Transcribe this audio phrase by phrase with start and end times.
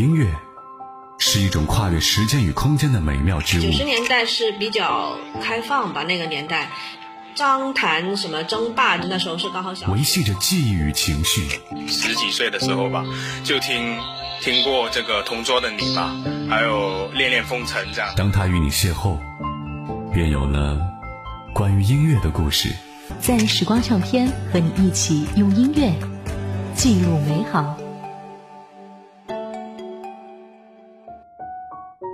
[0.00, 0.34] 音乐
[1.18, 3.62] 是一种跨越时间与空间的美妙之物。
[3.64, 6.70] 九十年代是比较开放吧，那个年代，
[7.34, 9.90] 张谈什么争霸，那时候是刚好小。
[9.92, 11.42] 维系着记忆与情绪。
[11.86, 13.04] 十几岁的时候吧，
[13.44, 13.98] 就听
[14.40, 16.16] 听过这个《同桌的你》吧，
[16.48, 18.10] 还有《恋恋风尘》这样。
[18.16, 19.18] 当他与你邂逅，
[20.14, 20.80] 便有了
[21.52, 22.74] 关于音乐的故事。
[23.20, 25.92] 在时光唱片和你一起用音乐
[26.74, 27.76] 记录美好。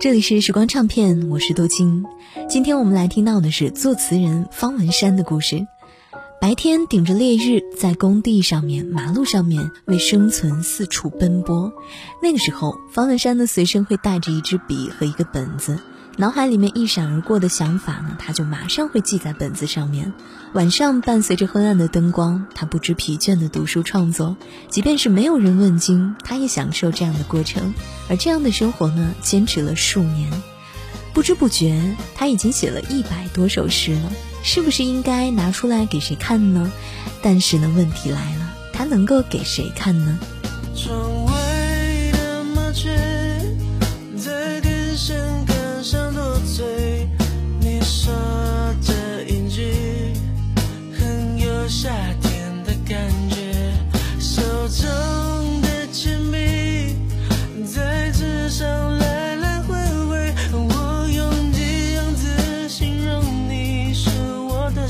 [0.00, 2.06] 这里是时光唱片，我是杜青。
[2.48, 5.66] 今天我们来听到的是作词人方文山的故事。
[6.40, 11.70] 白天顶着烈日，在工地上面、马路上面为生存四处奔波。
[12.22, 15.78] 那个时候，方文山呢随身会带着一支笔和一个本子，
[16.20, 20.12] 脑海里面一闪而过的想法呢，他就马上会记在本子上面。
[20.52, 24.36] 晚上伴随着昏暗的灯光，他不知疲倦的读书创作，
[24.68, 27.72] 即便是没有人问津，他也享受这样的过程。
[28.10, 30.30] 而这样的生活呢，坚持了数年，
[31.14, 34.12] 不知不觉他已经写了一百多首诗了。
[34.42, 36.70] 是不是应该拿出来给谁看呢？
[37.22, 40.18] 但是呢，问题来了，他能够给谁看呢？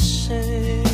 [0.01, 0.90] say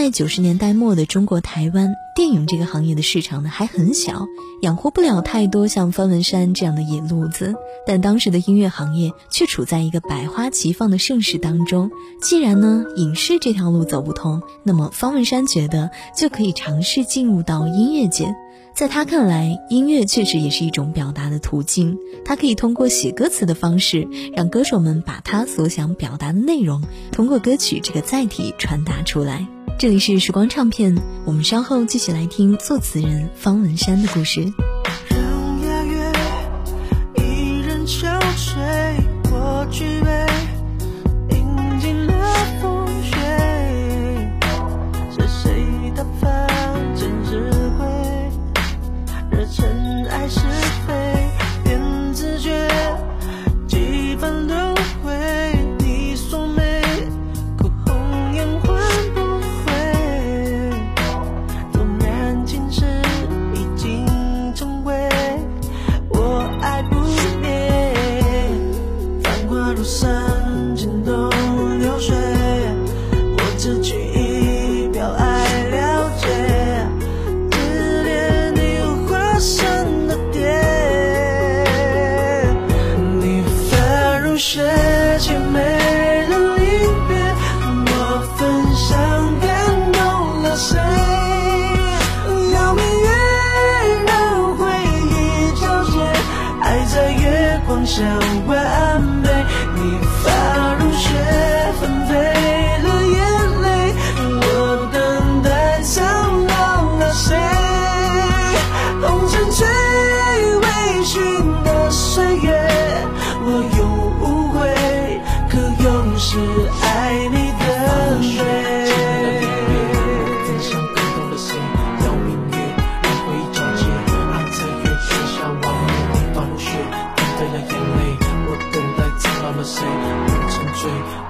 [0.00, 4.24] 在九十年代末的中国台湾，电影这个行业的市场呢还很小，
[4.62, 7.54] 养活不了太多像方文山这样的野路子。
[7.86, 11.90] 但当时的音乐行业却处在一个百花齐放的盛世当中。
[12.22, 18.34] 既然呢影视这条路走不通，那么方文山觉得就可以尝试进入到音乐界。
[18.74, 21.98] 在他看来，音乐确实也是一种表达的途径。
[22.24, 26.80] 他可以通过写歌词的方式，让歌手们把他所想表达的内容，
[27.12, 29.46] 通过歌曲这个载体传达出来。
[29.80, 30.94] 这里是时光唱片，
[31.24, 34.44] 我们稍后继续来听作词人方文山的故事。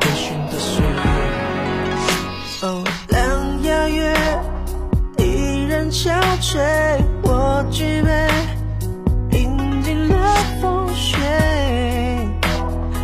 [0.00, 1.20] 微醺的岁月。
[3.08, 4.14] 狼牙月
[5.18, 6.58] 伊人憔悴
[7.22, 8.28] 我举杯
[9.38, 11.18] 饮尽了风雪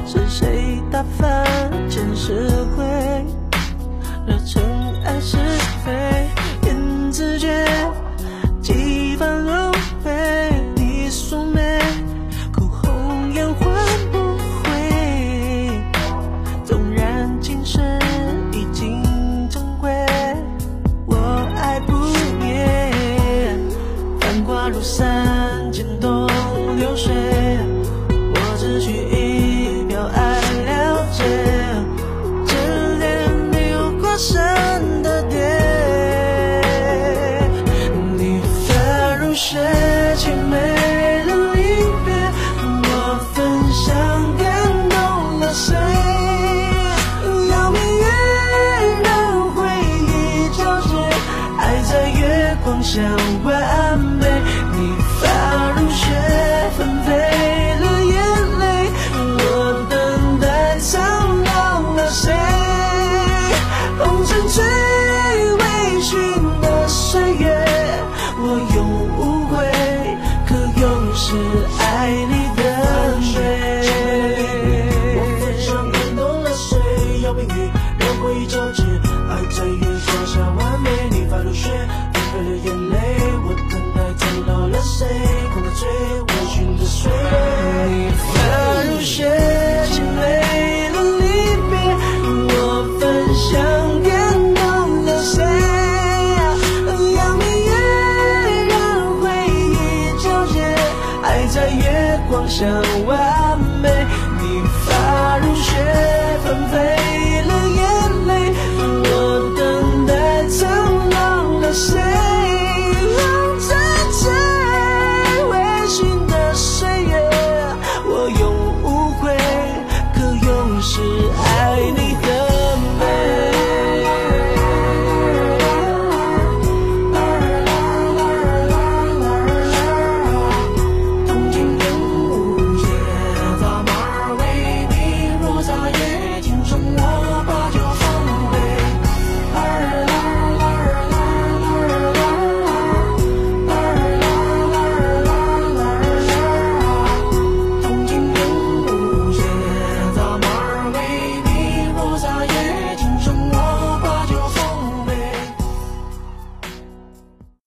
[0.07, 1.45] 是谁打翻
[1.89, 2.85] 前世柜
[4.27, 4.63] 惹尘
[52.97, 53.36] shall
[102.49, 102.67] 想
[103.07, 103.91] 完美，
[104.41, 105.75] 你发如雪
[106.45, 106.96] 纷飞。